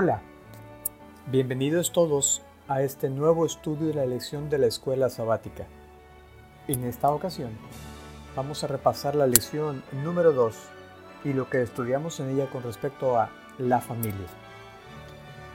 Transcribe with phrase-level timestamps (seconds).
[0.00, 0.22] Hola,
[1.26, 5.66] bienvenidos todos a este nuevo estudio de la lección de la escuela sabática.
[6.68, 7.50] En esta ocasión
[8.36, 10.54] vamos a repasar la lección número 2
[11.24, 14.28] y lo que estudiamos en ella con respecto a la familia.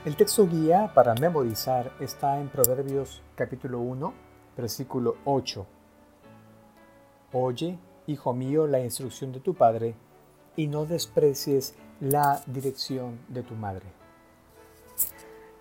[0.04, 4.12] El texto guía para memorizar está en Proverbios capítulo 1,
[4.58, 5.66] versículo 8.
[7.32, 9.94] Oye, hijo mío, la instrucción de tu padre
[10.54, 14.03] y no desprecies la dirección de tu madre.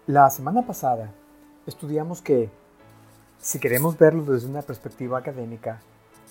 [0.07, 1.11] La semana pasada
[1.65, 2.49] estudiamos que,
[3.39, 5.79] si queremos verlo desde una perspectiva académica,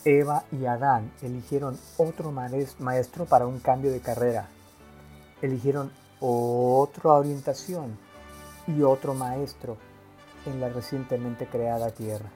[0.04, 4.46] Eva y Adán eligieron otro maestro para un cambio de carrera.
[5.40, 7.96] Eligieron otra orientación
[8.66, 9.78] y otro maestro
[10.44, 12.28] en la recientemente creada tierra.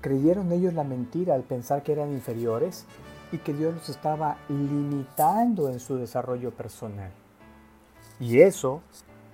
[0.00, 2.86] Creyeron ellos la mentira al pensar que eran inferiores
[3.30, 7.10] y que Dios los estaba limitando en su desarrollo personal.
[8.18, 8.80] Y eso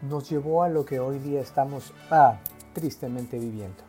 [0.02, 2.38] nos llevó a lo que hoy día estamos ah,
[2.72, 3.82] tristemente viviendo.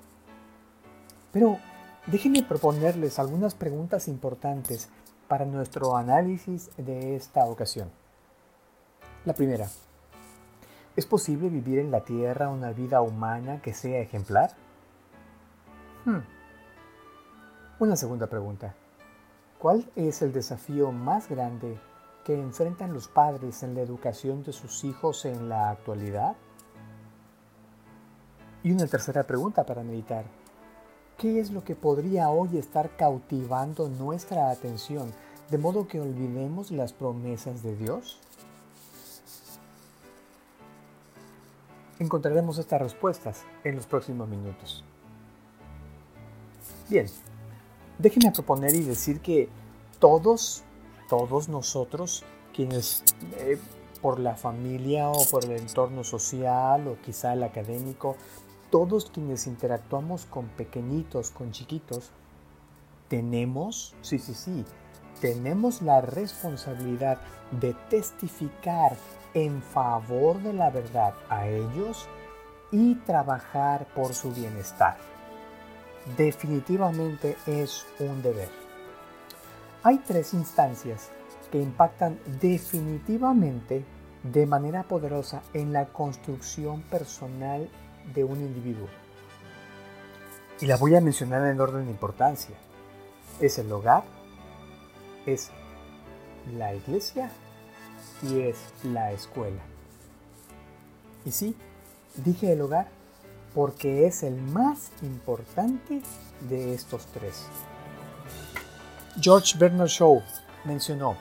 [1.32, 1.60] Pero
[2.08, 4.90] déjenme proponerles algunas preguntas importantes
[5.28, 7.90] para nuestro análisis de esta ocasión.
[9.24, 9.68] La primera,
[10.96, 14.52] ¿es posible vivir en la Tierra una vida humana que sea ejemplar?
[16.06, 16.20] Hmm.
[17.80, 18.74] Una segunda pregunta.
[19.60, 21.80] ¿Cuál es el desafío más grande
[22.40, 26.36] enfrentan los padres en la educación de sus hijos en la actualidad?
[28.64, 30.26] Y una tercera pregunta para meditar.
[31.18, 35.12] ¿Qué es lo que podría hoy estar cautivando nuestra atención
[35.50, 38.20] de modo que olvidemos las promesas de Dios?
[42.00, 44.84] Encontraremos estas respuestas en los próximos minutos.
[46.90, 47.06] Bien,
[48.00, 49.50] déjenme proponer y decir que
[50.00, 50.64] todos,
[51.12, 52.24] todos nosotros,
[52.56, 53.04] quienes
[53.36, 53.60] eh,
[54.02, 58.16] por la familia o por el entorno social o quizá el académico,
[58.70, 62.12] todos quienes interactuamos con pequeñitos, con chiquitos,
[63.10, 64.64] tenemos, sí, sí, sí,
[65.20, 67.20] tenemos la responsabilidad
[67.60, 68.96] de testificar
[69.34, 72.08] en favor de la verdad a ellos
[72.72, 74.96] y trabajar por su bienestar
[76.18, 78.61] definitivamente es un deber.
[79.84, 81.10] Hay tres instancias
[81.52, 83.84] que impactan definitivamente
[84.24, 87.68] de manera poderosa en la construcción personal
[88.14, 88.88] de un individuo.
[90.60, 92.56] Y las voy a mencionar en orden de importancia.
[93.40, 94.04] Es el hogar,
[95.26, 95.50] es
[96.56, 97.32] la iglesia
[98.22, 99.64] y es la escuela.
[101.26, 101.56] Y sí,
[102.24, 102.90] dije el hogar
[103.56, 106.02] porque es el más importante
[106.48, 107.48] de estos tres.
[109.20, 110.24] George Bernard Shaw
[110.64, 111.18] mencionó,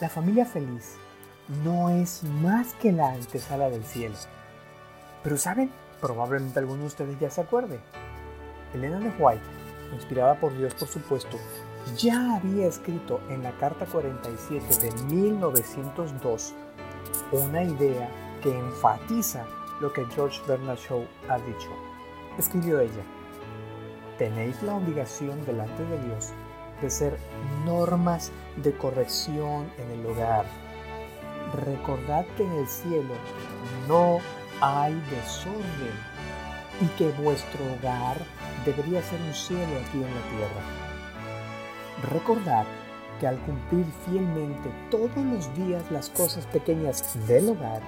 [0.00, 0.94] la familia feliz
[1.64, 4.14] no es más que la antesala del cielo.
[5.24, 7.80] Pero saben, probablemente alguno de ustedes ya se acuerde.
[8.72, 9.42] Elena de White,
[9.92, 11.38] inspirada por Dios por supuesto,
[11.98, 16.54] ya había escrito en la Carta 47 de 1902
[17.32, 18.08] una idea
[18.44, 19.44] que enfatiza
[19.80, 21.68] lo que George Bernard Shaw ha dicho.
[22.38, 23.02] Escribió ella,
[24.18, 26.32] tenéis la obligación delante de Dios
[26.82, 27.16] de ser
[27.64, 30.44] normas de corrección en el hogar.
[31.64, 33.14] Recordad que en el cielo
[33.88, 34.18] no
[34.60, 36.12] hay desorden
[36.80, 38.16] y que vuestro hogar
[38.64, 40.62] debería ser un cielo aquí en la tierra.
[42.10, 42.66] Recordad
[43.20, 47.80] que al cumplir fielmente todos los días las cosas pequeñas del hogar,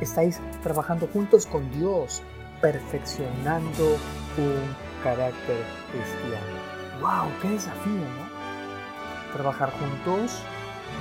[0.00, 2.22] estáis trabajando juntos con Dios,
[2.60, 3.96] perfeccionando
[4.38, 5.62] un carácter
[5.92, 6.73] cristiano.
[7.04, 7.28] ¡Wow!
[7.42, 9.34] ¡Qué desafío, ¿no?
[9.34, 10.42] Trabajar juntos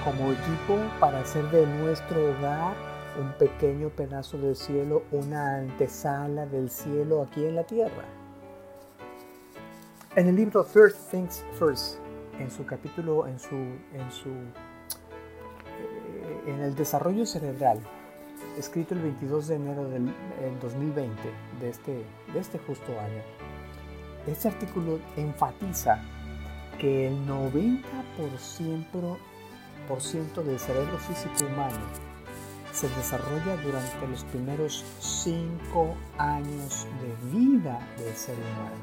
[0.03, 2.75] como equipo para hacer de nuestro hogar
[3.17, 8.03] un pequeño pedazo del cielo, una antesala del cielo aquí en la tierra.
[10.17, 11.99] En el libro First Things First,
[12.37, 17.79] en su capítulo, en su, en su, eh, en el desarrollo cerebral,
[18.57, 20.13] escrito el 22 de enero del
[20.61, 21.15] 2020,
[21.61, 22.03] de este,
[22.33, 23.21] de este justo año,
[24.27, 26.01] este artículo enfatiza
[26.79, 29.17] que el 90%
[29.87, 31.79] por ciento del cerebro físico humano
[32.71, 38.73] se desarrolla durante los primeros 5 años de vida del ser humano.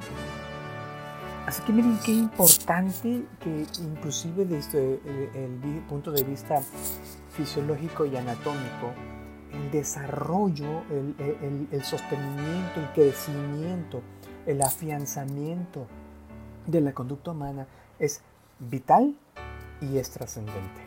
[1.47, 5.01] Así que miren qué importante que inclusive desde
[5.35, 6.61] el punto de vista
[7.33, 8.95] fisiológico y anatómico,
[9.53, 14.03] el desarrollo, el, sostenimiento, el crecimiento,
[14.47, 15.87] el afianzamiento
[16.67, 17.67] de la conducta humana
[17.99, 18.21] es
[18.59, 19.15] vital
[19.81, 20.83] y es trascendente.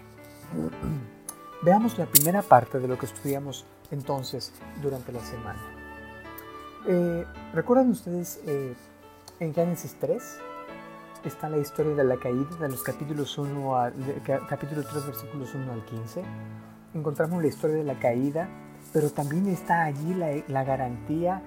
[1.64, 4.52] Veamos la primera parte de lo que estudiamos entonces
[4.82, 5.62] durante la semana.
[6.88, 8.76] Eh, ¿Recuerdan ustedes eh,
[9.40, 10.22] en Génesis 3?
[11.24, 13.92] Está la historia de la caída de los capítulos 1 a,
[14.50, 16.22] capítulo 3 versículos 1 al 15.
[16.96, 18.50] Encontramos la historia de la caída,
[18.92, 21.42] pero también está allí la, la garantía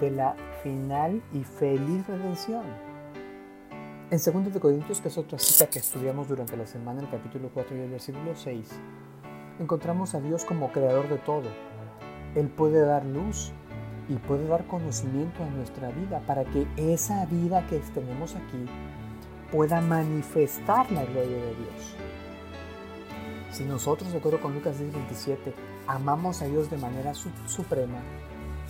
[0.00, 2.64] de la final y feliz redención.
[4.10, 7.50] En 2 de Corintios, que es otra cita que estudiamos durante la semana, el capítulo
[7.54, 8.68] 4 y el versículo 6,
[9.60, 11.48] encontramos a Dios como creador de todo.
[12.34, 13.52] Él puede dar luz
[14.08, 18.66] y puede dar conocimiento a nuestra vida para que esa vida que tenemos aquí
[19.52, 21.94] pueda manifestar la gloria de Dios.
[23.52, 25.54] Si nosotros, de acuerdo con Lucas 10:27,
[25.86, 27.98] amamos a Dios de manera suprema,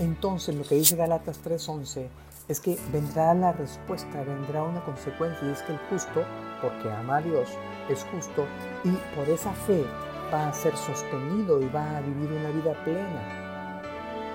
[0.01, 2.09] entonces lo que dice Galatas 3:11
[2.49, 6.25] es que vendrá la respuesta, vendrá una consecuencia y es que el justo,
[6.61, 7.49] porque ama a Dios,
[7.89, 8.47] es justo
[8.83, 9.85] y por esa fe
[10.33, 13.83] va a ser sostenido y va a vivir una vida plena.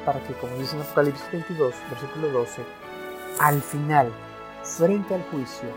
[0.05, 2.61] Para que, como dice en Apocalipsis 22, versículo 12,
[3.39, 4.11] al final,
[4.63, 5.69] frente al juicio,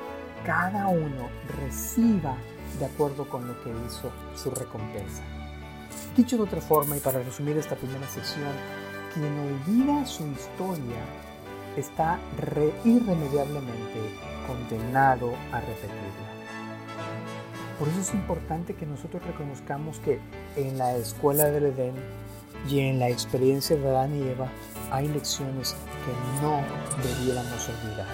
[0.45, 2.37] cada uno reciba
[2.79, 5.23] de acuerdo con lo que hizo su recompensa.
[6.17, 8.53] Dicho de otra forma, y para resumir esta primera sección,
[9.15, 11.01] quien olvida su historia
[11.77, 12.19] está
[12.85, 14.01] irremediablemente
[14.47, 16.29] condenado a repetirla.
[17.79, 20.19] Por eso es importante que nosotros reconozcamos que
[20.57, 21.95] en la escuela del Edén
[22.69, 24.49] y en la experiencia de Adán y Eva
[24.91, 26.61] hay lecciones que no
[27.03, 28.07] debiéramos olvidar.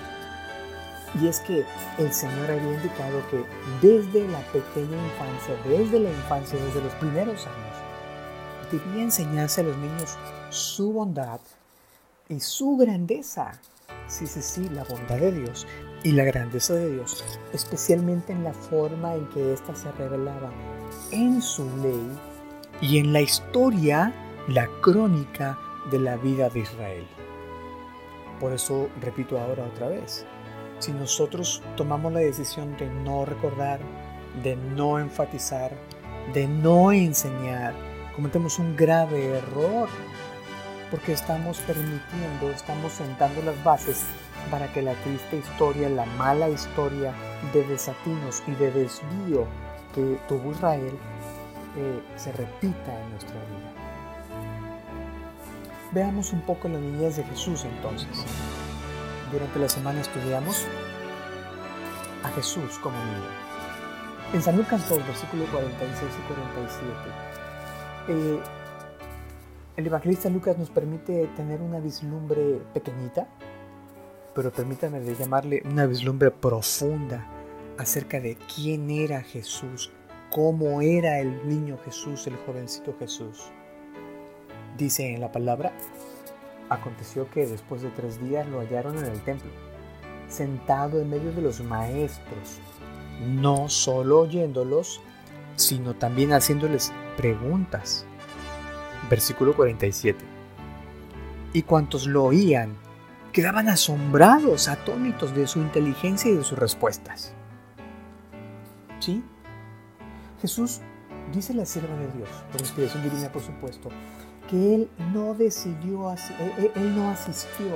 [1.20, 1.64] Y es que
[1.98, 3.44] el Señor había indicado que
[3.80, 7.83] desde la pequeña infancia, desde la infancia, desde los primeros años,
[8.78, 10.16] debía enseñarse a los niños
[10.50, 11.40] su bondad
[12.28, 13.60] y su grandeza.
[14.06, 15.66] Sí, sí, sí, la bondad de Dios
[16.02, 20.50] y la grandeza de Dios, especialmente en la forma en que ésta se revelaba
[21.10, 22.18] en su ley
[22.80, 24.12] y en la historia,
[24.48, 25.58] la crónica
[25.90, 27.06] de la vida de Israel.
[28.40, 30.26] Por eso repito ahora otra vez,
[30.78, 33.80] si nosotros tomamos la decisión de no recordar,
[34.42, 35.72] de no enfatizar,
[36.34, 37.74] de no enseñar,
[38.14, 39.88] cometemos un grave error
[40.90, 44.04] porque estamos permitiendo, estamos sentando las bases
[44.50, 47.12] para que la triste historia, la mala historia
[47.52, 49.46] de desatinos y de desvío
[49.94, 50.96] que tuvo Israel
[51.76, 53.72] eh, se repita en nuestra vida.
[55.92, 58.24] Veamos un poco la niñez de Jesús entonces.
[59.32, 60.64] Durante la semana estudiamos
[62.22, 63.44] a Jesús como niño.
[64.32, 67.33] En San Lucas 2, versículos 46 y 47,
[68.08, 68.40] eh,
[69.76, 73.28] el evangelista Lucas nos permite tener una vislumbre pequeñita
[74.34, 77.26] pero permítame de llamarle una vislumbre profunda
[77.78, 79.92] acerca de quién era Jesús,
[80.30, 83.44] cómo era el niño Jesús, el jovencito Jesús.
[84.76, 85.72] Dice en la palabra,
[86.68, 89.50] aconteció que después de tres días lo hallaron en el templo,
[90.28, 92.58] sentado en medio de los maestros,
[93.24, 95.00] no solo oyéndolos,
[95.54, 98.06] sino también haciéndoles preguntas.
[99.08, 100.24] Versículo 47.
[101.52, 102.76] Y cuantos lo oían
[103.34, 107.34] quedaban asombrados, atónitos de su inteligencia y de sus respuestas.
[109.00, 109.22] ¿Sí?
[110.40, 110.80] Jesús
[111.32, 113.88] dice la sierva de Dios, por inspiración divina por supuesto,
[114.48, 117.66] que él no decidió, eh, eh, él no asistió,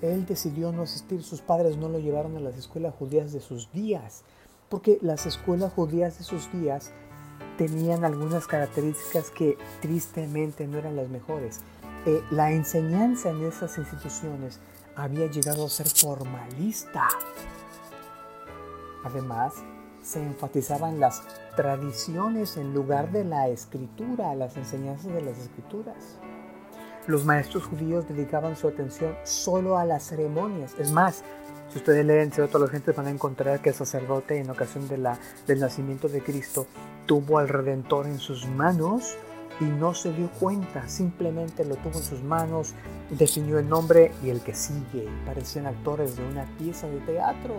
[0.00, 3.72] él decidió no asistir, sus padres no lo llevaron a las escuelas judías de sus
[3.72, 4.22] días,
[4.68, 6.92] porque las escuelas judías de sus días
[7.58, 11.60] tenían algunas características que tristemente no eran las mejores.
[12.06, 14.60] Eh, la enseñanza en esas instituciones
[14.94, 17.08] había llegado a ser formalista.
[19.04, 19.54] Además,
[20.02, 21.22] se enfatizaban las
[21.56, 26.18] tradiciones en lugar de la escritura, las enseñanzas de las escrituras.
[27.06, 30.74] Los maestros judíos dedicaban su atención solo a las ceremonias.
[30.78, 31.24] Es más,
[31.78, 36.08] ustedes leen toda la gente van a encontrar que el sacerdote en ocasión del nacimiento
[36.08, 36.66] de Cristo
[37.06, 39.16] tuvo al Redentor en sus manos
[39.60, 42.74] y no se dio cuenta, simplemente lo tuvo en sus manos,
[43.10, 45.08] definió el nombre y el que sigue.
[45.24, 47.54] Parecían actores de una pieza de teatro.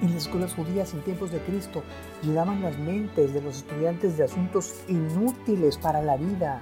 [0.00, 1.82] En las escuelas judías en tiempos de Cristo
[2.22, 6.60] llenaban las mentes de los estudiantes de asuntos inútiles para la vida,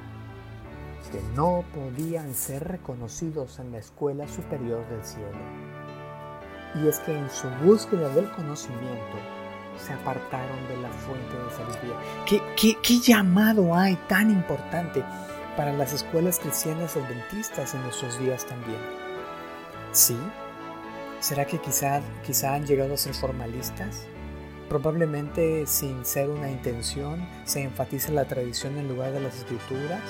[1.11, 5.72] que no podían ser reconocidos en la escuela superior del cielo.
[6.75, 9.19] Y es que en su búsqueda del conocimiento,
[9.79, 11.97] se apartaron de la fuente de sabiduría.
[12.57, 15.03] ¿Qué, qué, llamado hay tan importante
[15.57, 18.79] para las escuelas cristianas adventistas en nuestros días también?
[19.93, 20.17] ¿Sí?
[21.21, 24.07] ¿Será que quizá, quizá han llegado a ser formalistas?
[24.69, 30.01] Probablemente sin ser una intención, se enfatiza la tradición en lugar de las escrituras.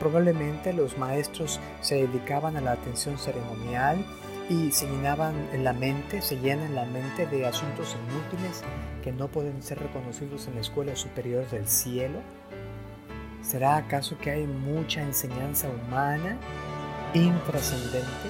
[0.00, 4.04] Probablemente los maestros se dedicaban a la atención ceremonial
[4.50, 8.62] y se llenaban en la mente, se llenan la mente de asuntos inútiles
[9.00, 12.18] que no pueden ser reconocidos en la escuela superior del cielo.
[13.42, 16.36] ¿Será acaso que hay mucha enseñanza humana
[17.14, 18.28] intrascendente?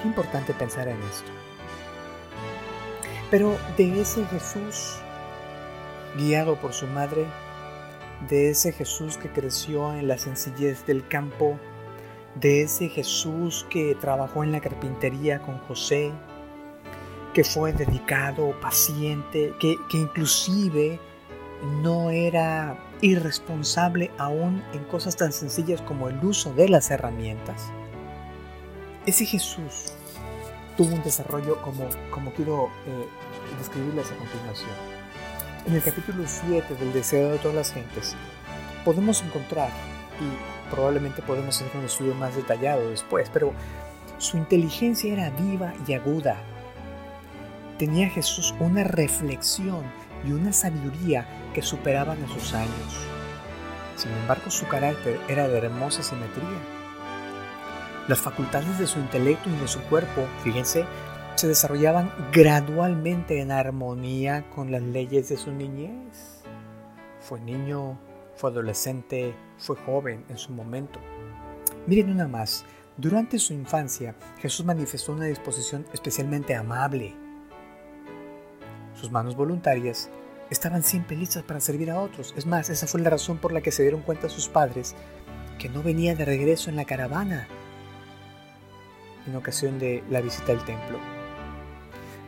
[0.00, 1.30] Qué importante pensar en esto.
[3.30, 4.96] Pero de ese Jesús,
[6.16, 7.26] guiado por su madre,
[8.30, 11.58] de ese Jesús que creció en la sencillez del campo,
[12.34, 16.12] de ese Jesús que trabajó en la carpintería con José,
[17.34, 20.98] que fue dedicado, paciente, que, que inclusive
[21.82, 27.70] no era irresponsable aún en cosas tan sencillas como el uso de las herramientas.
[29.06, 29.94] Ese Jesús
[30.76, 33.06] tuvo un desarrollo como, como quiero eh,
[33.58, 34.70] describirles a continuación.
[35.66, 38.16] En el capítulo 7 del Deseo de todas las gentes,
[38.84, 39.70] podemos encontrar,
[40.20, 43.52] y probablemente podemos hacer un estudio más detallado después, pero
[44.18, 46.36] su inteligencia era viva y aguda.
[47.78, 49.82] Tenía Jesús una reflexión
[50.26, 53.06] y una sabiduría que superaban a sus años.
[53.96, 56.58] Sin embargo, su carácter era de hermosa simetría.
[58.08, 60.84] Las facultades de su intelecto y de su cuerpo, fíjense,
[61.34, 66.42] se desarrollaban gradualmente en armonía con las leyes de su niñez.
[67.20, 67.98] Fue niño,
[68.40, 70.98] fue adolescente, fue joven en su momento.
[71.86, 72.64] Miren una más,
[72.96, 77.14] durante su infancia Jesús manifestó una disposición especialmente amable.
[78.94, 80.08] Sus manos voluntarias
[80.48, 82.32] estaban siempre listas para servir a otros.
[82.34, 84.94] Es más, esa fue la razón por la que se dieron cuenta sus padres
[85.58, 87.46] que no venía de regreso en la caravana
[89.26, 91.19] en ocasión de la visita al templo.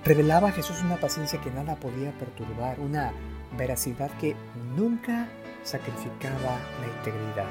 [0.04, 3.12] Revelaba a Jesús una paciencia que nada podía perturbar, una
[3.56, 4.34] veracidad que
[4.76, 5.28] nunca
[5.62, 7.46] sacrificaba la integridad.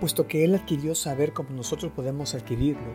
[0.00, 2.92] Puesto que Él adquirió saber como nosotros podemos adquirirlo,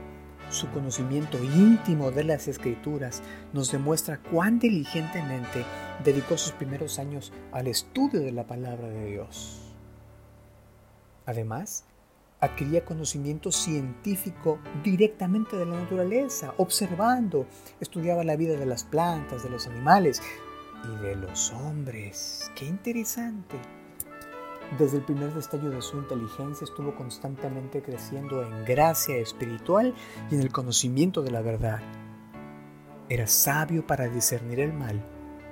[0.50, 5.66] su conocimiento íntimo de las escrituras nos demuestra cuán diligentemente
[6.06, 9.74] dedicó sus primeros años al estudio de la palabra de Dios.
[11.26, 11.84] Además,
[12.40, 17.48] adquiría conocimiento científico directamente de la naturaleza, observando,
[17.80, 20.22] estudiaba la vida de las plantas, de los animales
[20.84, 22.52] y de los hombres.
[22.56, 23.58] ¡Qué interesante!
[24.78, 29.96] Desde el primer destello de su inteligencia estuvo constantemente creciendo en gracia espiritual
[30.30, 31.80] y en el conocimiento de la verdad.
[33.10, 35.02] Era sabio para discernir el mal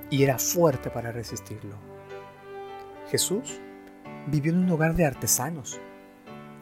[0.09, 1.75] y era fuerte para resistirlo.
[3.09, 3.61] Jesús
[4.27, 5.79] vivió en un hogar de artesanos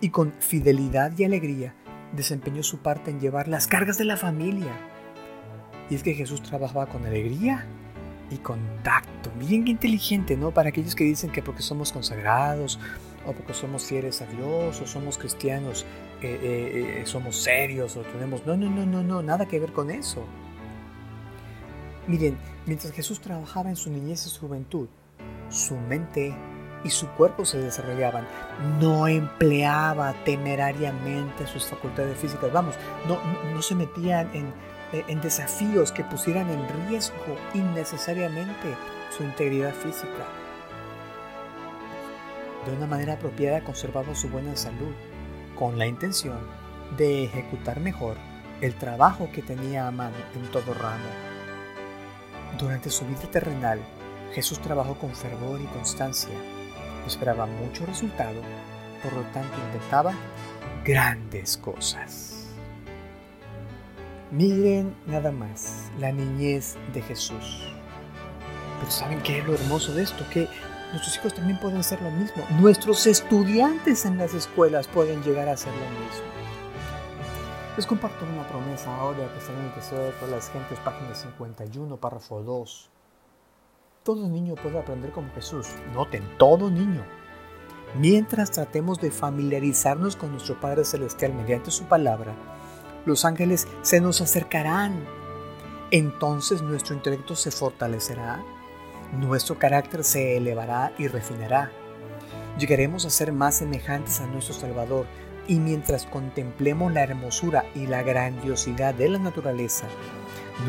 [0.03, 1.73] y con fidelidad y alegría
[2.11, 4.73] desempeñó su parte en llevar las cargas de la familia.
[5.89, 7.65] Y es que Jesús trabajaba con alegría
[8.29, 9.31] y contacto.
[9.39, 10.51] Miren qué inteligente, ¿no?
[10.51, 12.81] Para aquellos que dicen que porque somos consagrados
[13.25, 15.85] o porque somos fieles a Dios o somos cristianos,
[16.21, 18.45] eh, eh, eh, somos serios o tenemos...
[18.45, 20.25] No, no, no, no, no, nada que ver con eso.
[22.07, 24.89] Miren, mientras Jesús trabajaba en su niñez y su juventud,
[25.49, 26.35] su mente
[26.83, 28.27] y su cuerpo se desarrollaban.
[28.79, 32.51] No empleaba temerariamente sus facultades físicas.
[32.51, 32.75] Vamos,
[33.07, 33.19] no,
[33.53, 34.53] no se metían en
[34.93, 37.15] en desafíos que pusieran en riesgo
[37.53, 38.75] innecesariamente
[39.15, 40.27] su integridad física.
[42.65, 44.93] De una manera apropiada conservaba su buena salud,
[45.57, 46.39] con la intención
[46.97, 48.17] de ejecutar mejor
[48.61, 51.03] el trabajo que tenía a mano en todo ramo.
[52.57, 53.79] Durante su vida terrenal,
[54.33, 56.33] Jesús trabajó con fervor y constancia,
[57.07, 58.41] esperaba mucho resultado,
[59.01, 60.13] por lo tanto intentaba
[60.83, 62.47] grandes cosas.
[64.31, 67.67] Miren nada más la niñez de Jesús.
[68.79, 70.25] Pero ¿saben qué es lo hermoso de esto?
[70.31, 70.47] Que
[70.91, 72.43] nuestros hijos también pueden ser lo mismo.
[72.59, 76.33] Nuestros estudiantes en las escuelas pueden llegar a ser lo mismo.
[77.75, 81.15] Les comparto una promesa ahora que está en el Deseo de todas las gentes, página
[81.15, 82.89] 51, párrafo 2.
[84.03, 85.65] Todo niño puede aprender como Jesús.
[85.93, 87.05] Noten, todo niño.
[87.97, 92.35] Mientras tratemos de familiarizarnos con nuestro Padre Celestial mediante su palabra,
[93.05, 95.05] los ángeles se nos acercarán.
[95.89, 98.43] Entonces nuestro intelecto se fortalecerá,
[99.13, 101.71] nuestro carácter se elevará y refinará.
[102.59, 105.05] Llegaremos a ser más semejantes a nuestro Salvador
[105.47, 109.87] y mientras contemplemos la hermosura y la grandiosidad de la naturaleza,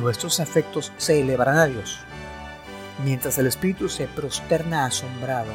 [0.00, 1.98] nuestros afectos se elevarán a Dios.
[3.02, 5.50] Mientras el espíritu se prosterna asombrado,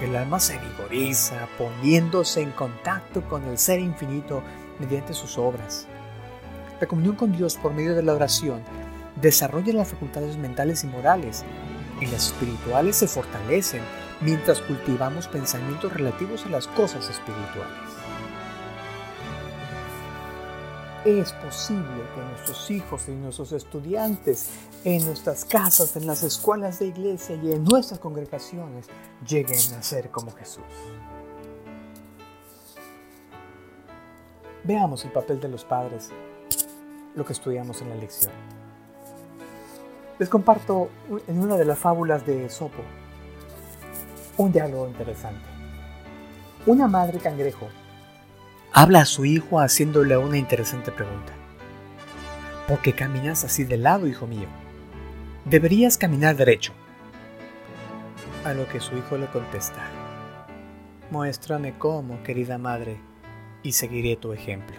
[0.00, 4.42] el alma se vigoriza poniéndose en contacto con el Ser infinito
[4.80, 5.86] mediante sus obras.
[6.80, 8.60] La comunión con Dios por medio de la oración
[9.20, 11.44] desarrolla las facultades mentales y morales,
[12.00, 13.80] y las espirituales se fortalecen
[14.20, 17.94] mientras cultivamos pensamientos relativos a las cosas espirituales.
[21.04, 24.48] Es posible que nuestros hijos y nuestros estudiantes
[24.84, 28.86] en nuestras casas, en las escuelas de iglesia y en nuestras congregaciones
[29.28, 30.64] lleguen a ser como Jesús.
[34.62, 36.08] Veamos el papel de los padres,
[37.14, 38.32] lo que estudiamos en la lección.
[40.18, 40.88] Les comparto
[41.26, 42.82] en una de las fábulas de Sopo
[44.38, 45.44] un diálogo interesante.
[46.64, 47.68] Una madre cangrejo
[48.76, 51.32] habla a su hijo haciéndole una interesante pregunta.
[52.66, 54.48] ¿Por qué caminas así de lado, hijo mío?
[55.44, 56.72] Deberías caminar derecho.
[58.44, 59.80] A lo que su hijo le contesta.
[61.12, 62.98] Muéstrame cómo, querida madre,
[63.62, 64.76] y seguiré tu ejemplo.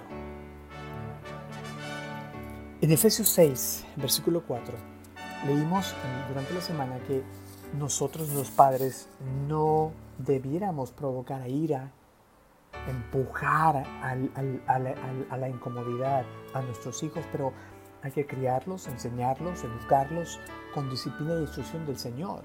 [2.81, 4.75] En Efesios 6, versículo 4,
[5.47, 5.95] leímos
[6.27, 7.23] durante la semana que
[7.79, 9.07] nosotros los padres
[9.47, 11.91] no debiéramos provocar ira,
[12.87, 17.53] empujar a la incomodidad a nuestros hijos, pero
[18.05, 20.39] hay que criarlos, enseñarlos, educarlos
[20.73, 22.43] con disciplina y instrucción del Señor.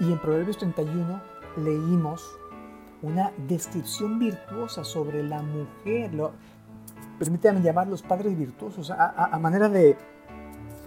[0.00, 1.20] Y en Proverbios 31
[1.58, 2.38] leímos
[3.02, 6.10] una descripción virtuosa sobre la mujer.
[7.18, 9.96] Permítanme llamar los padres virtuosos a, manera de,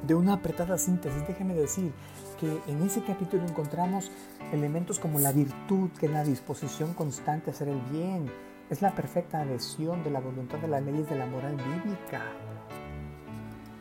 [0.06, 1.28] de una apretada síntesis.
[1.28, 1.93] Déjeme decir
[2.38, 4.12] que en ese capítulo encontramos
[4.54, 8.32] elementos como la virtud, que es la disposición constante a hacer el bien,
[8.69, 12.21] es la perfecta adhesión de la voluntad de las leyes de la moral bíblica.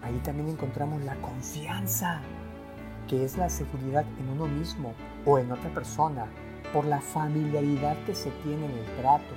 [0.03, 2.21] Ahí también encontramos la confianza,
[3.09, 6.27] que es la seguridad en uno mismo o en otra persona,
[6.73, 9.35] por la familiaridad que se tiene en el trato.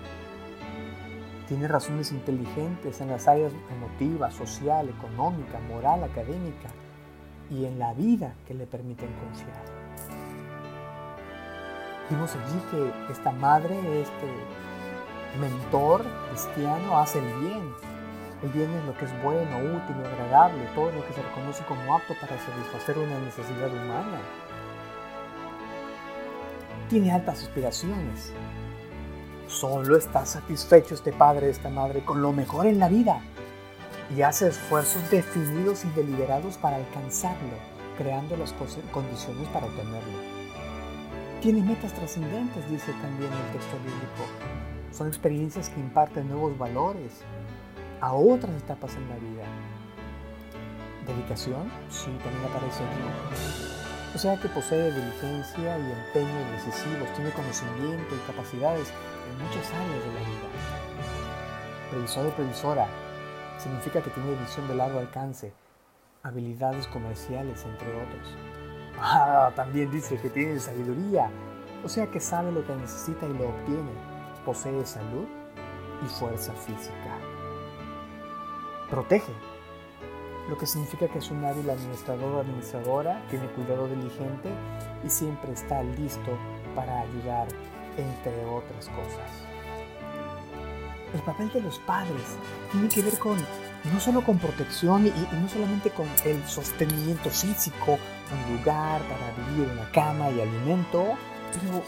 [1.48, 6.70] Tiene razones inteligentes en las áreas emotiva, social, económica, moral, académica
[7.50, 9.64] y en la vida que le permiten confiar.
[12.10, 14.28] Vimos allí que esta madre, este
[15.40, 17.74] mentor cristiano, hace el bien.
[18.42, 21.96] El bien es lo que es bueno, útil, agradable, todo lo que se reconoce como
[21.96, 24.20] apto para satisfacer una necesidad humana
[26.90, 28.34] tiene altas aspiraciones.
[29.48, 33.22] Solo está satisfecho este padre, esta madre, con lo mejor en la vida
[34.16, 37.58] y hace esfuerzos definidos y deliberados para alcanzarlo,
[37.98, 38.54] creando las
[38.92, 40.40] condiciones para obtenerlo.
[41.42, 44.26] Tiene metas trascendentes, dice también el texto bíblico.
[44.92, 47.22] Son experiencias que imparten nuevos valores
[48.02, 49.44] a otras etapas en la vida.
[51.06, 51.72] ¿Dedicación?
[51.90, 54.16] Sí, también aparece aquí.
[54.16, 60.04] O sea que posee diligencia y empeño decisivos, tiene conocimiento y capacidades en muchas áreas
[60.04, 60.50] de la vida.
[61.92, 62.88] Previsor o previsora
[63.60, 65.54] significa que tiene visión de largo alcance,
[66.24, 68.36] habilidades comerciales, entre otros.
[69.00, 71.30] Ah, también dice que tiene sabiduría,
[71.84, 73.92] o sea que sabe lo que necesita y lo obtiene.
[74.46, 75.28] Posee salud
[76.04, 77.18] y fuerza física.
[78.90, 79.34] Protege,
[80.50, 84.50] lo que significa que es un hábil administrador o administradora, tiene cuidado diligente
[85.06, 86.38] y siempre está listo
[86.76, 87.48] para ayudar,
[87.98, 89.49] entre otras cosas.
[91.14, 92.38] El papel de los padres
[92.72, 93.38] tiene que ver con
[93.84, 97.98] no solo con protección y, no solamente con el sostenimiento físico,
[98.32, 101.18] un lugar para vivir, una cama y alimento,
[101.54, 101.82] pero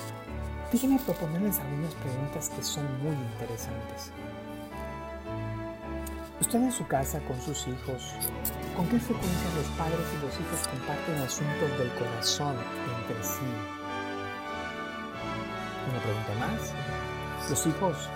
[0.72, 4.12] déjenme proponerles algunas preguntas que son muy interesantes.
[6.40, 8.16] Usted en su casa con sus hijos,
[8.76, 12.56] ¿con qué frecuencia los padres y los hijos comparten asuntos del corazón
[12.98, 13.46] entre sí?
[15.92, 17.50] Una pregunta más.
[17.50, 18.10] ¿Los hijos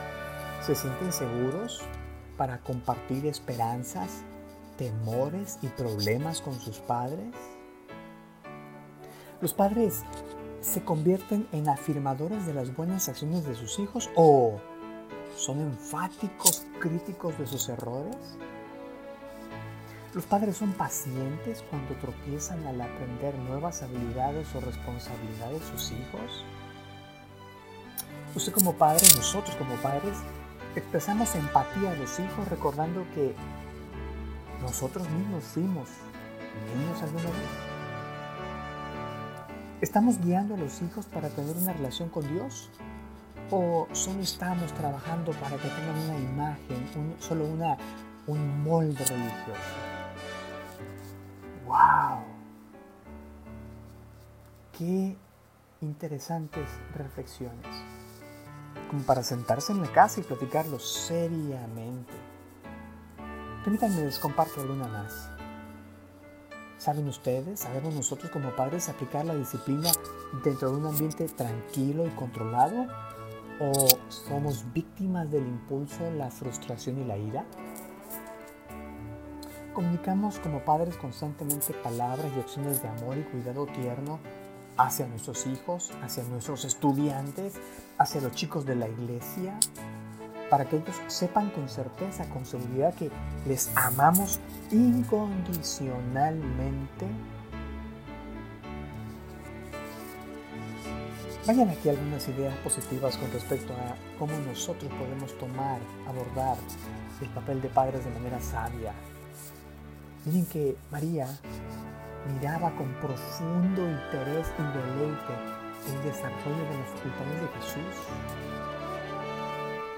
[0.61, 1.81] se sienten seguros
[2.37, 4.23] para compartir esperanzas,
[4.77, 7.33] temores y problemas con sus padres?
[9.41, 10.03] ¿Los padres
[10.61, 14.59] se convierten en afirmadores de las buenas acciones de sus hijos o
[15.35, 18.15] ¿Son enfáticos críticos de sus errores?
[20.13, 26.45] ¿Los padres son pacientes cuando tropiezan al aprender nuevas habilidades o responsabilidades de sus hijos?
[28.33, 30.17] Usted como padre, nosotros como padres,
[30.75, 33.33] expresamos empatía a los hijos recordando que
[34.61, 35.89] nosotros mismos fuimos
[36.75, 37.75] niños alguna vez.
[39.81, 42.69] ¿Estamos guiando a los hijos para tener una relación con Dios?
[43.51, 47.77] ¿O solo estamos trabajando para que tengan una imagen, solo una,
[48.25, 49.61] un molde religioso?
[51.67, 52.23] ¡Wow!
[54.77, 55.15] ¡Qué
[55.81, 58.04] interesantes reflexiones!
[58.89, 62.13] Como para sentarse en la casa y platicarlo seriamente.
[63.63, 65.29] Permítanme les comparto alguna más.
[66.77, 69.91] ¿Saben ustedes, sabemos nosotros como padres aplicar la disciplina
[70.43, 72.85] dentro de un ambiente tranquilo y controlado?
[73.59, 77.45] ¿O somos víctimas del impulso, la frustración y la ira?
[79.73, 84.19] Comunicamos como padres constantemente palabras y acciones de amor y cuidado tierno
[84.77, 87.53] hacia nuestros hijos, hacia nuestros estudiantes,
[87.97, 89.57] hacia los chicos de la iglesia,
[90.49, 93.09] para que ellos sepan con certeza, con seguridad que
[93.47, 94.39] les amamos
[94.71, 97.07] incondicionalmente.
[101.47, 106.57] Vayan aquí algunas ideas positivas con respecto a cómo nosotros podemos tomar, abordar
[107.21, 108.93] el papel de padres de manera sabia.
[110.25, 111.27] Miren que María
[112.33, 115.33] miraba con profundo interés y deleite
[115.87, 117.95] el desarrollo de las facultades de Jesús.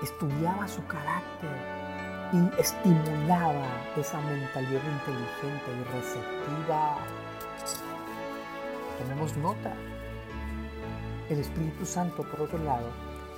[0.03, 1.49] Estudiaba su carácter
[2.33, 6.97] y estimulaba esa mentalidad inteligente y receptiva.
[8.99, 9.73] Tomemos nota.
[11.29, 12.89] El Espíritu Santo, por otro lado,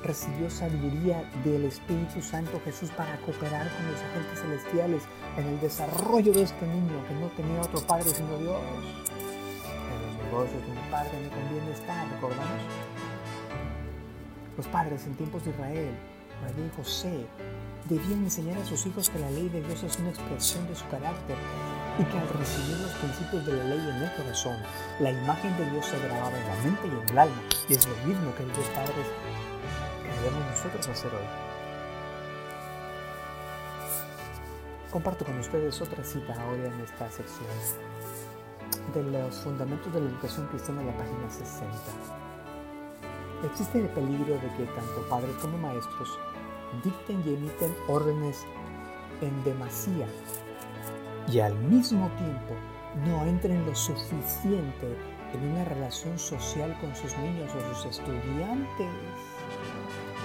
[0.04, 5.04] recibió sabiduría del Espíritu Santo Jesús para cooperar con los agentes celestiales
[5.38, 8.62] en el desarrollo de este niño que no tenía otro padre sino Dios.
[9.92, 12.64] En los negocios de un padre me conviene estar, ¿recordamos?
[14.58, 15.96] Los padres en tiempos de Israel,
[16.42, 17.26] María y José,
[17.90, 20.88] debían enseñar a sus hijos que la ley de Dios es una expresión de su
[20.88, 21.38] carácter
[21.98, 24.56] y que al recibir los principios de la ley en el corazón,
[25.00, 27.42] la imagen de Dios se grababa en la mente y en el alma.
[27.68, 29.06] Y es lo mismo que los padres
[30.20, 31.28] debemos nosotros hacer hoy.
[34.92, 37.48] Comparto con ustedes otra cita ahora en esta sección
[38.94, 41.68] de los fundamentos de la educación cristiana la página 60.
[43.46, 46.20] Existe el peligro de que tanto padres como maestros
[46.84, 48.46] dicten y emiten órdenes
[49.22, 50.08] en demasía
[51.32, 52.56] y al mismo tiempo
[53.06, 54.98] no entren lo suficiente
[55.34, 58.88] en una relación social con sus niños o sus estudiantes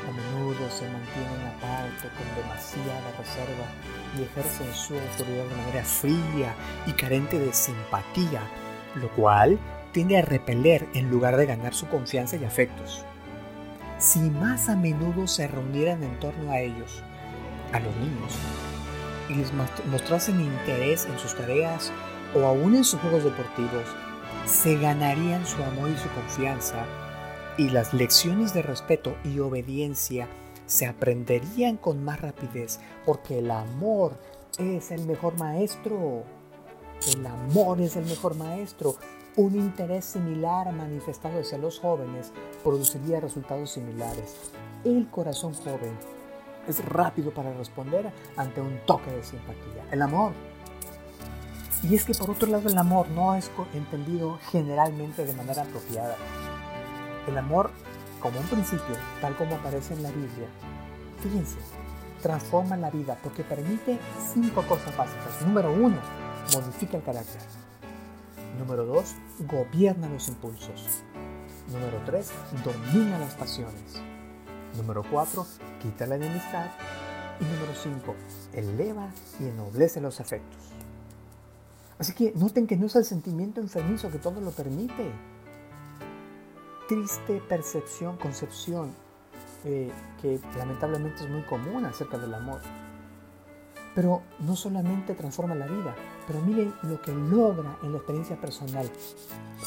[0.09, 3.67] a menudo se mantienen aparte con demasiada reserva
[4.19, 6.55] y ejercen su autoridad de manera fría
[6.87, 8.43] y carente de simpatía,
[8.95, 9.59] lo cual
[9.93, 13.05] tiende a repeler en lugar de ganar su confianza y afectos.
[13.99, 17.03] Si más a menudo se reunieran en torno a ellos,
[17.73, 18.35] a los niños,
[19.29, 19.53] y les
[19.91, 21.93] mostrasen interés en sus tareas
[22.35, 23.85] o aún en sus juegos deportivos,
[24.45, 26.85] se ganarían su amor y su confianza
[27.57, 30.29] y las lecciones de respeto y obediencia
[30.67, 34.19] se aprenderían con más rapidez porque el amor
[34.59, 36.25] es el mejor maestro.
[37.15, 38.97] El amor es el mejor maestro.
[39.37, 44.37] Un interés similar manifestado hacia los jóvenes produciría resultados similares.
[44.85, 45.97] El corazón joven
[46.69, 49.87] es rápido para responder ante un toque de simpatía.
[49.91, 50.33] El amor.
[51.83, 56.17] Y es que por otro lado el amor no es entendido generalmente de manera apropiada.
[57.27, 57.71] El amor,
[58.21, 60.49] como un principio, tal como aparece en la Biblia,
[61.23, 61.57] fíjense,
[62.23, 63.99] transforma la vida porque permite
[64.33, 65.43] cinco cosas básicas.
[65.47, 65.97] Número uno,
[66.53, 67.41] modifica el carácter.
[68.59, 71.03] Número dos, gobierna los impulsos.
[71.73, 72.31] Número tres,
[72.65, 74.01] domina las pasiones.
[74.77, 75.47] Número cuatro,
[75.83, 76.67] quita la enemistad.
[77.41, 78.15] Y número cinco,
[78.53, 79.09] eleva
[79.41, 80.61] y ennoblece los afectos.
[81.99, 85.11] Así que noten que no es el sentimiento enfermizo que todo lo permite
[86.89, 88.93] triste percepción, concepción
[89.65, 92.61] eh, que lamentablemente es muy común acerca del amor.
[93.95, 95.95] Pero no solamente transforma la vida,
[96.27, 98.91] pero miren lo que logra en la experiencia personal.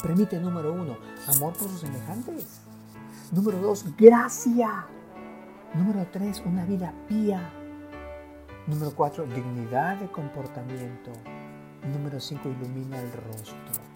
[0.04, 2.62] Permite, número uno, amor por sus semejantes.
[3.32, 4.86] Número dos, gracia.
[5.74, 7.50] Número tres, una vida pía.
[8.68, 11.12] Número cuatro, dignidad de comportamiento.
[11.84, 13.87] Número cinco, ilumina el rostro.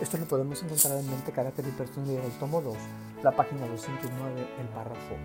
[0.00, 2.76] Esto lo podemos encontrar en Mente, Carácter y Personalidad del tomo 2,
[3.22, 5.22] la página 209, el párrafo 1.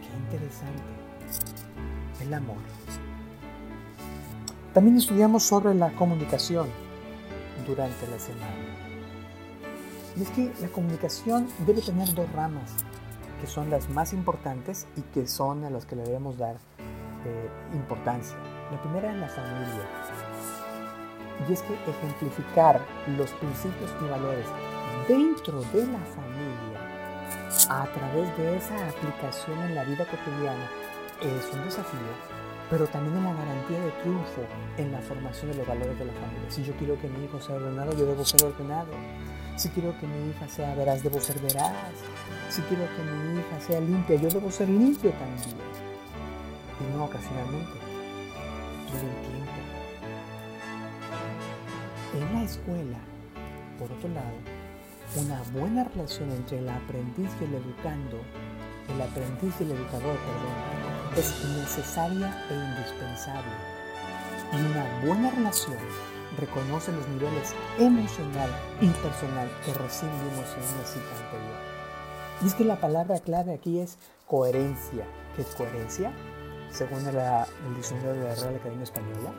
[0.00, 0.82] Qué interesante.
[2.20, 2.56] El amor.
[4.72, 6.66] También estudiamos sobre la comunicación
[7.68, 8.52] durante la semana.
[10.16, 12.72] Y es que la comunicación debe tener dos ramas,
[13.40, 16.56] que son las más importantes y que son a las que le debemos dar
[17.24, 18.36] eh, importancia.
[18.72, 20.23] La primera es la familia
[21.48, 22.80] y es que ejemplificar
[23.16, 24.46] los principios y valores
[25.08, 26.94] dentro de la familia
[27.68, 30.68] a través de esa aplicación en la vida cotidiana
[31.20, 31.98] es un desafío,
[32.70, 34.42] pero también es garantía de triunfo
[34.76, 36.50] en la formación de los valores de la familia.
[36.50, 38.92] Si yo quiero que mi hijo sea ordenado, yo debo ser ordenado.
[39.56, 41.72] Si quiero que mi hija sea veraz, debo ser veraz.
[42.50, 45.56] Si quiero que mi hija sea limpia, yo debo ser limpio también.
[46.80, 47.72] Y no ocasionalmente
[48.90, 49.43] todo el tiempo.
[52.14, 52.98] En la escuela,
[53.76, 54.38] por otro lado,
[55.16, 58.20] una buena relación entre el aprendiz y el educando,
[58.94, 60.54] el aprendiz y el educador, perdón,
[61.16, 63.52] es necesaria e indispensable.
[64.52, 65.76] Y una buena relación
[66.38, 68.50] reconoce los niveles emocional
[68.80, 71.58] y personal que recién vimos en una cita anterior.
[72.42, 73.98] Y es que la palabra clave aquí es
[74.28, 75.04] coherencia.
[75.34, 76.12] ¿Qué es coherencia?
[76.70, 79.32] Según el diccionario de la Real Academia Española,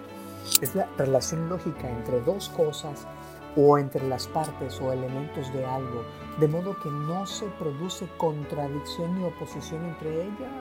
[0.61, 3.07] es la relación lógica entre dos cosas
[3.55, 6.03] o entre las partes o elementos de algo,
[6.39, 10.51] de modo que no se produce contradicción ni oposición entre ellas.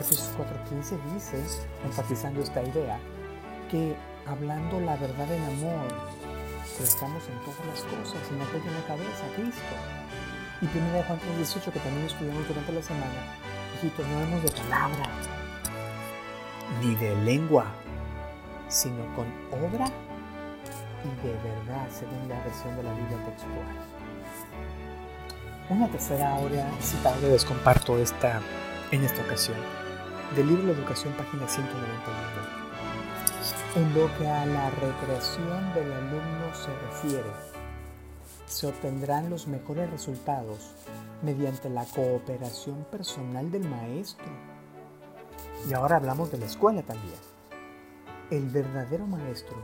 [0.00, 1.42] Efesios 4:15 dice,
[1.84, 2.98] enfatizando esta idea,
[3.70, 5.86] que hablando la verdad en amor,
[6.76, 9.74] crezcamos en todas las cosas, en aquel que la cabeza, Cristo.
[10.60, 13.36] Y 1 Juan 3:18, que también estudiamos durante la semana,
[13.76, 15.08] hijitos, no hemos de palabra,
[16.80, 17.66] ni de lengua,
[18.68, 19.26] sino con
[19.64, 19.86] obra
[21.04, 23.94] y de verdad, según la versión de la Biblia textual.
[25.70, 28.40] Una tercera hora citable les comparto esta,
[28.90, 29.56] en esta ocasión,
[30.36, 32.64] del libro de Educación, página 191.
[33.76, 37.30] En lo que a la recreación del alumno se refiere,
[38.46, 40.74] se obtendrán los mejores resultados
[41.22, 44.26] mediante la cooperación personal del maestro.
[45.68, 47.18] Y ahora hablamos de la escuela también.
[48.30, 49.56] El verdadero maestro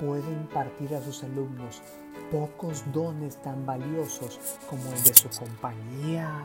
[0.00, 1.82] puede impartir a sus alumnos
[2.30, 4.38] pocos dones tan valiosos
[4.68, 6.44] como el de su compañía.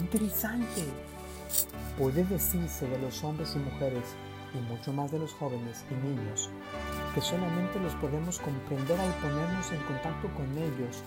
[0.00, 0.84] Interesante.
[1.98, 4.04] Puede decirse de los hombres y mujeres
[4.54, 6.50] y mucho más de los jóvenes y niños
[7.14, 11.02] que solamente los podemos comprender al ponernos en contacto con ellos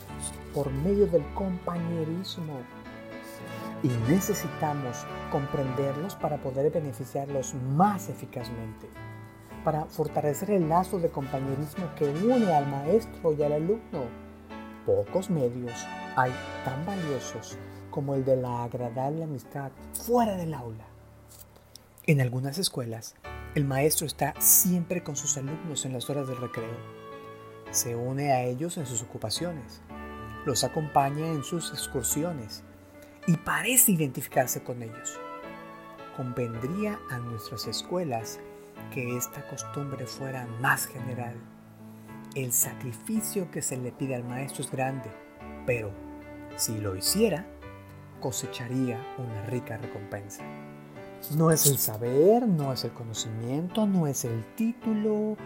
[0.54, 2.60] por medio del compañerismo.
[3.84, 8.88] Y necesitamos comprenderlos para poder beneficiarlos más eficazmente
[9.64, 14.06] para fortalecer el lazo de compañerismo que une al maestro y al alumno.
[14.86, 16.32] Pocos medios hay
[16.66, 17.58] tan valiosos
[17.92, 20.86] como el de la agradable amistad fuera del aula.
[22.08, 23.16] En algunas escuelas,
[23.54, 26.76] el maestro está siempre con sus alumnos en las horas del recreo.
[27.70, 29.82] Se une a ellos en sus ocupaciones,
[30.46, 32.64] los acompaña en sus excursiones
[33.28, 35.20] y parece identificarse con ellos.
[36.16, 38.40] Convendría a nuestras escuelas
[38.94, 41.36] que esta costumbre fuera más general.
[42.36, 45.10] El sacrificio que se le pide al maestro es grande,
[45.66, 45.92] pero
[46.56, 47.46] si lo hiciera,
[48.20, 50.44] cosecharía una rica recompensa.
[51.36, 55.38] No es el saber, no es el conocimiento, no es el título,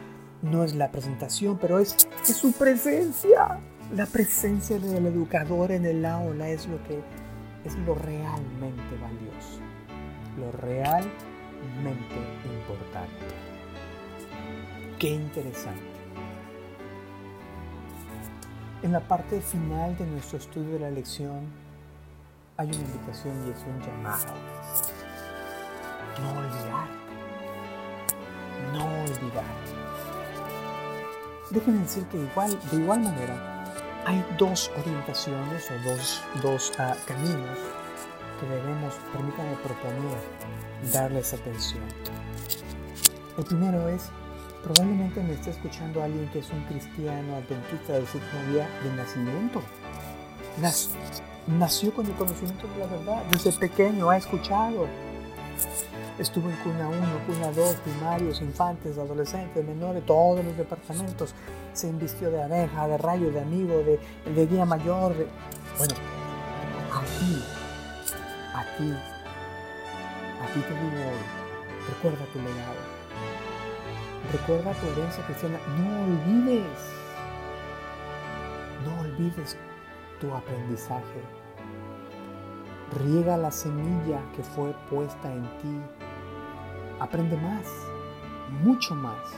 [0.42, 1.96] no es la presentación, pero es,
[2.28, 3.60] es su presencia.
[3.94, 7.02] La presencia del educador en el aula es lo que
[7.66, 9.60] es lo realmente valioso,
[10.38, 13.26] lo realmente importante.
[15.00, 15.82] Qué interesante.
[18.84, 21.48] En la parte final de nuestro estudio de la lección
[22.58, 24.34] hay una invitación y es un llamado.
[26.22, 26.88] No olvidar.
[28.74, 29.44] No olvidar.
[31.50, 33.55] Déjenme decir que igual, de igual manera
[34.06, 37.58] hay dos orientaciones o dos, dos uh, caminos
[38.40, 40.18] que debemos, permítanme proponer,
[40.94, 41.84] darles atención.
[43.38, 44.10] El primero es
[44.66, 49.62] Probablemente me esté escuchando alguien que es un cristiano adventista del séptimo día de nacimiento.
[51.46, 53.24] nació con el conocimiento de la verdad.
[53.30, 54.88] Desde pequeño ha escuchado.
[56.20, 61.34] Estuvo en cuna 1, cuna 2, primarios, infantes, adolescentes, menores, todos los departamentos.
[61.74, 64.00] Se invistió de abeja, de rayo, de amigo, de,
[64.34, 65.14] de guía mayor.
[65.78, 65.94] Bueno,
[66.92, 67.44] a ti,
[68.54, 68.94] a ti,
[70.42, 72.96] a ti te digo hoy, recuerda tu legado
[74.32, 75.60] Recuerda tu herencia cristiana.
[75.78, 76.80] No olvides.
[78.84, 79.58] No olvides
[80.20, 81.45] tu aprendizaje.
[82.94, 85.82] Riega la semilla que fue puesta en ti.
[87.00, 87.66] Aprende más,
[88.64, 89.34] mucho más.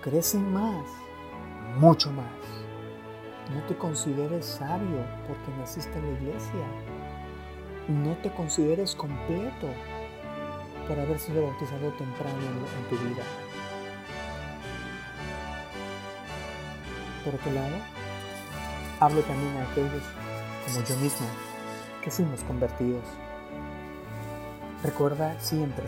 [0.00, 0.84] Crece más,
[1.78, 2.24] mucho más.
[3.54, 6.66] No te consideres sabio porque naciste en la iglesia.
[7.88, 9.68] No te consideres completo
[10.88, 13.22] por haber sido bautizado temprano en, tu vida.
[17.24, 17.76] Por otro lado,
[19.00, 20.02] hablo también a aquellos,
[20.66, 21.26] como yo mismo,
[22.04, 23.02] que fuimos convertidos.
[24.82, 25.86] Recuerda siempre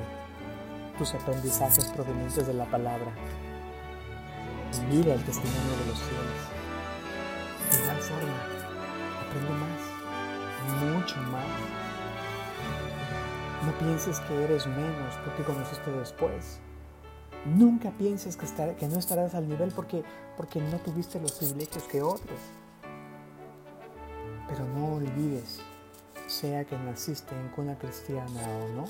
[0.96, 3.12] tus aprendizajes provenientes de la palabra.
[4.90, 6.40] Mira el testimonio de los cielos.
[7.70, 8.34] De igual forma,
[9.26, 11.44] aprende más, mucho más.
[13.66, 16.60] No pienses que eres menos porque conociste después.
[17.44, 20.02] Nunca pienses que, que no estarás al nivel porque,
[20.38, 22.40] porque no tuviste los privilegios que otros.
[24.48, 25.60] Pero no olvides,
[26.26, 28.84] sea que naciste en cuna cristiana o no,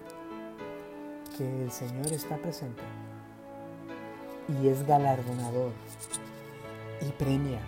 [1.37, 2.83] que el Señor está presente
[4.49, 5.73] y es galardonador
[7.01, 7.61] y premia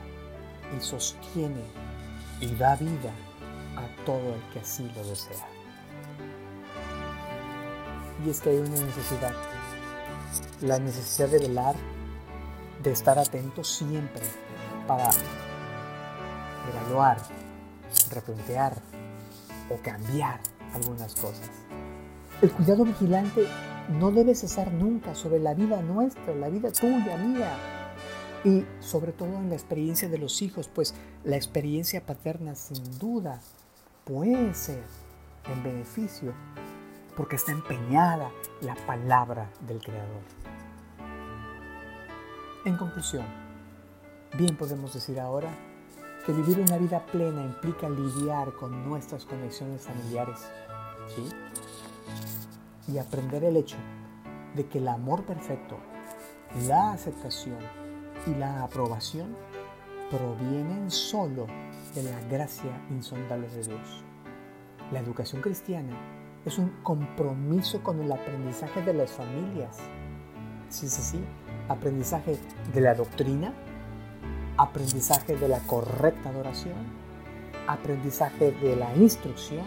[0.76, 1.64] y sostiene
[2.40, 3.12] y da vida
[3.76, 5.46] a todo el que así lo desea.
[8.24, 9.35] Y es que hay una necesidad,
[10.61, 11.74] la necesidad de velar,
[12.83, 14.22] de estar atento siempre
[14.87, 15.11] para
[16.72, 17.18] evaluar,
[18.11, 18.74] replantear
[19.70, 20.40] o cambiar
[20.74, 21.50] algunas cosas.
[22.42, 23.46] El cuidado vigilante
[23.88, 27.57] no debe cesar nunca sobre la vida nuestra, la vida tuya, mía,
[28.44, 33.40] y sobre todo en la experiencia de los hijos, pues la experiencia paterna sin duda
[34.04, 34.85] puede ser
[35.46, 36.33] en beneficio
[37.16, 40.22] porque está empeñada la palabra del Creador.
[42.64, 43.26] En conclusión,
[44.37, 45.50] bien podemos decir ahora
[46.29, 50.38] que vivir una vida plena implica lidiar con nuestras conexiones familiares,
[51.17, 51.27] ¿sí?
[52.93, 53.79] Y aprender el hecho
[54.55, 55.79] de que el amor perfecto,
[56.67, 57.57] la aceptación
[58.27, 59.35] y la aprobación
[60.11, 61.47] provienen solo
[61.95, 64.05] de la gracia insondable de Dios.
[64.93, 65.97] La educación cristiana
[66.45, 69.79] es un compromiso con el aprendizaje de las familias.
[70.69, 71.25] Sí, sí, sí.
[71.71, 72.38] Aprendizaje
[72.75, 73.55] de la doctrina,
[74.59, 76.77] aprendizaje de la correcta adoración,
[77.68, 79.66] aprendizaje de la instrucción,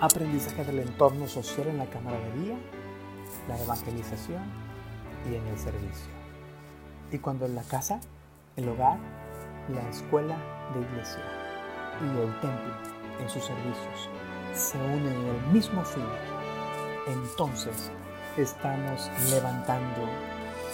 [0.00, 2.56] aprendizaje del entorno social en la cámara de día,
[3.48, 4.42] la evangelización
[5.30, 6.10] y en el servicio.
[7.10, 8.00] Y cuando en la casa,
[8.56, 8.98] el hogar,
[9.72, 10.36] la escuela
[10.74, 11.22] de iglesia
[12.02, 12.74] y el templo
[13.20, 14.10] en sus servicios
[14.52, 16.04] se unen en el mismo fin,
[17.06, 17.90] entonces
[18.36, 20.02] estamos levantando,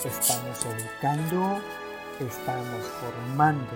[0.05, 1.61] estamos educando,
[2.27, 3.73] estamos formando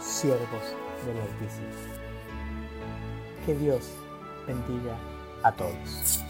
[0.00, 0.74] siervos
[1.06, 1.68] del Altísimo.
[3.46, 3.90] Que Dios
[4.46, 4.96] bendiga
[5.42, 6.27] a todos.